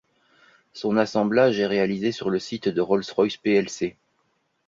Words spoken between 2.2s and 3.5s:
le site de Rolls-Royce